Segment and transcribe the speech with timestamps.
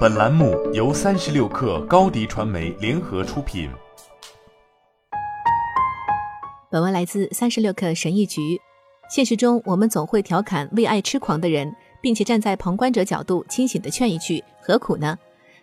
[0.00, 3.70] 本栏目由三十六氪高低传媒联合出品。
[6.70, 8.60] 本文来自三十六氪神译局。
[9.08, 15.16] 现实中，我们总会调侃为爱痴狂的人，并且站在旁观者角度清醒地劝一句：何苦呢？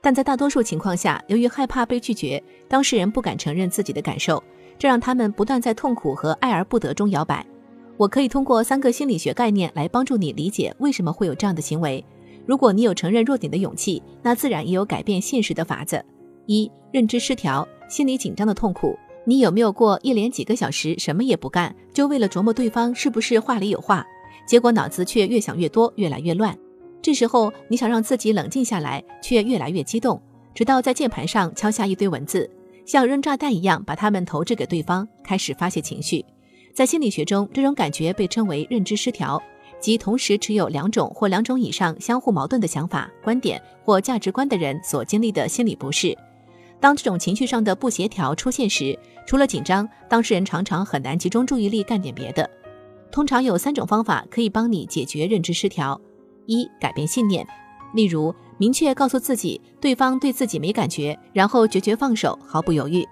[0.00, 4.42] 但在大多数情况下，由于害怕被拒绝，当事人不敢承认自己的感受，
[4.78, 7.44] 这让他们不断在痛苦和爱而不得中摇摆。
[7.96, 12.02] 我可以通过三个心理学概念来帮助你理解为什么会有这样的行为。
[12.48, 16.02] 如果你有承认弱点的勇气，那自然也有改变现实的法子。
[16.46, 18.98] 一、认知失调，心理紧张的痛苦。
[19.26, 24.02] 你有没有过一连几个小时什么也不干，就为了琢磨对方是不是话里有话，
[24.46, 26.58] 结果脑子却越想越多，越来越乱。
[27.02, 30.18] 这时候你想让自己冷静下来，却越来越激动，
[30.54, 32.50] 直到在键盘上敲下一堆文字，
[32.86, 36.24] 像扔炸弹一样把它们投掷给对方，开始发泄情绪。
[36.72, 39.38] 在心理学中，这种感觉被称为认知失调。
[39.80, 46.16] 即同时持有两种或两种以上相互矛盾的想法、观点或价值观的人所经历的心理不适。
[46.80, 52.48] 当这种情绪上的不协调出现时，除了紧张，当事人常常很难集中注意力干点别的。
[53.10, 56.00] 通常有三种方法可以帮你解决认知失调：
[56.46, 57.46] 一、改变信念，
[57.94, 63.02] 例如明确告诉自己对方对自己没感觉，然后决绝放手，毫不犹豫；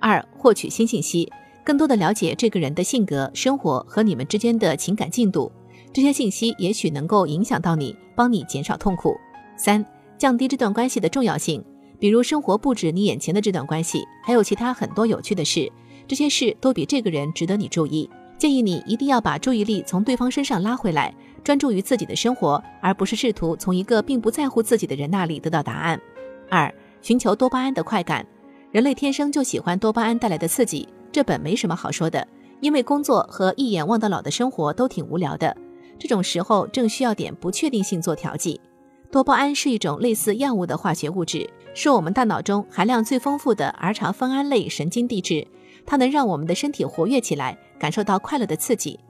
[0.00, 1.30] 二、获取新信息，
[1.64, 5.50] 更多的了解这个人的性格、生活和你们之间的情感进度。
[5.94, 9.16] 这些信息也许能够影响到你，帮你减少痛苦。
[9.56, 9.86] 三、
[10.18, 11.64] 降低这段关系的重要性，
[12.00, 15.70] 比如生活不止你眼前的这段关系，还有其他很多有趣的事，
[16.08, 18.10] 这些事都比这个人值得你注意。
[18.36, 26.00] 建议你一定要把注意力从对方身上拉回来，专注于自己的生活，而不是试图从一个并不在乎自己的人那里得到答案。
[26.50, 28.26] 二、寻求多巴胺的快感，
[28.72, 32.26] 人类天生就喜欢多巴胺带来的刺激，这本没什么好说的，
[32.58, 35.56] 因为工作和一眼望到老的生活都挺无聊的。
[36.04, 38.60] 这种时候正需要点不确定性做调剂。
[39.10, 45.48] 多巴胺是一种类似药物的化学物质，是我们大脑中含量最丰富的儿茶酚胺类神经递质，
[45.86, 49.00] 它能让我们的身体活跃起来，感受到快乐的刺激。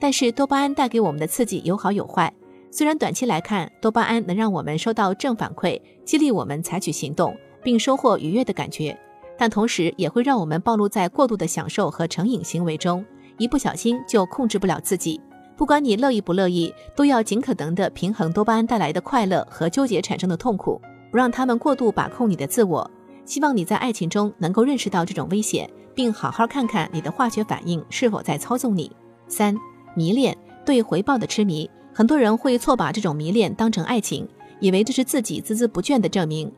[0.00, 2.34] 但是多巴胺带给我们的刺激有好有坏。
[2.72, 8.98] 虽然短期来看，多巴胺能让我们收到正反馈，激励我们采取行动，并收获愉悦的感觉，
[9.38, 13.06] 但同时也会让我们暴露在过度的享受和成瘾行为中，
[13.38, 15.20] 一不小心就控制不了自己。
[15.60, 22.90] 不管你乐意不乐意，都要尽可能的平衡多巴胺带来的快乐和纠结产生的痛苦，不让他们过度把控你的自我。
[23.26, 28.90] 希望你在爱情中能够认识到这种危险，并好好看看你的化学反应是否在操纵你。
[29.28, 29.54] 三、
[29.94, 30.34] 迷恋
[30.64, 34.26] 对回报的痴迷，很多人会错把这种迷恋当成爱情，
[34.60, 36.50] 以为这是自己孜孜不倦的证明。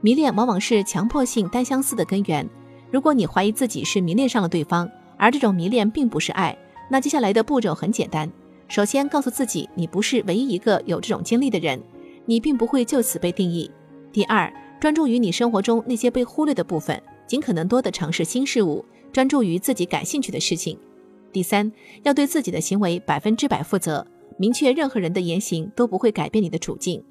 [0.00, 2.44] 迷恋往往是强迫性单相思的根源。
[2.90, 6.58] 如果你怀疑自己是迷恋上了对方，而这种迷恋并不是爱，
[6.90, 8.28] 那接下来的步骤很简单。
[8.68, 11.80] 首先，告诉自己你不是唯一一个有这种经历的人，
[12.26, 13.70] 你并不会就此被定义。
[14.12, 20.78] 第二，专注于你生活中那些被忽略的部分，尽可能多的尝试新事物，专注于自己感兴趣的事情。
[21.32, 24.06] 第三，要对自己的行为百分之百负责，
[24.36, 27.02] 明确任何人的言行都不会改变你的处境。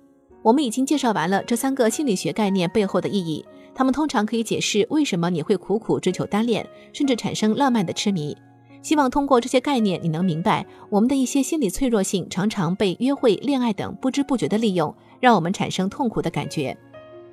[0.44, 3.44] 我们已经介绍完了这三个心理学概念背后的意义，
[3.74, 8.38] 它们通常可以解释为什么你会苦苦追求单恋，甚至产生浪漫的痴迷。
[8.88, 16.78] 希望通过这些概念，你能明白我们的一些心理脆弱性常常被约会、恋爱等不知不觉的利用，让我们产生痛苦的感觉。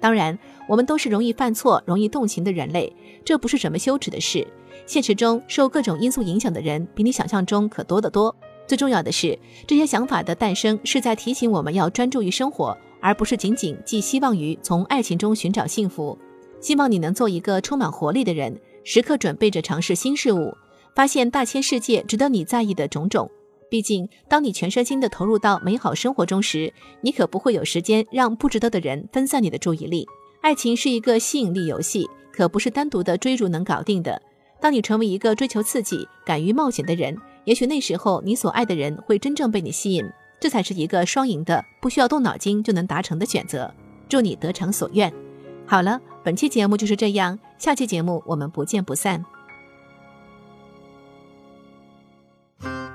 [0.00, 2.92] 当然，我们都是容易犯错、容易动情的人类，
[3.24, 4.44] 这不是什么羞耻的事。
[4.84, 8.34] 现实中，受各种因素影响的人比你想象中可多得多。
[8.66, 16.18] 最重要的是，这些想法的诞生是在提醒我们要专注于生活，而不是仅仅寄希望于从爱情中寻找幸福。
[16.60, 20.52] 希望你能做一个充满活力的人，时刻准备着尝试新事物。
[20.94, 23.30] 发现大千世界值得你在意的种种。
[23.70, 30.06] 毕竟，当你全身心的投入到美好生活中时，你可不会有时间让不值得的人分散你的注意力。
[30.42, 34.20] 爱情是一个吸引力游戏，可不是单独的追逐能搞定的。
[34.60, 40.04] 当你成为一个追求刺激、敢于冒险的人，也许那时候你所爱的人会真正被你吸引。
[40.38, 43.72] 这才是一个双赢的，不需要动脑筋就能达成的选择。
[44.08, 45.12] 祝你得偿所愿。
[45.66, 49.24] 好了，本期节目就是这样，下期节目我们不见不散。